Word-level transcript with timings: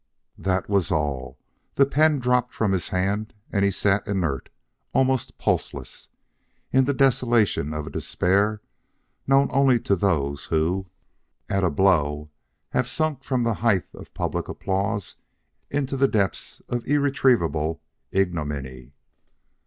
That 0.39 0.67
was 0.67 0.91
all. 0.91 1.37
The 1.75 1.85
pen 1.85 2.17
dropped 2.17 2.55
from 2.55 2.71
his 2.71 2.89
hand 2.89 3.35
and 3.51 3.63
he 3.63 3.69
sat 3.69 4.07
inert, 4.07 4.49
almost 4.93 5.37
pulseless, 5.37 6.09
in 6.71 6.85
the 6.85 6.93
desolation 6.95 7.71
of 7.71 7.85
a 7.85 7.91
despair 7.91 8.63
known 9.27 9.49
only 9.51 9.79
to 9.81 9.95
those 9.95 10.45
who, 10.47 10.87
at 11.49 11.63
a 11.63 11.69
blow, 11.69 12.31
have 12.69 12.87
sunk 12.89 13.23
from 13.23 13.43
the 13.43 13.53
height 13.61 13.85
of 13.93 14.11
public 14.15 14.47
applause 14.49 15.17
into 15.69 15.95
the 15.95 16.07
depths 16.07 16.63
of 16.67 16.83
irretrievable 16.87 17.79
ignominy. 18.11 18.93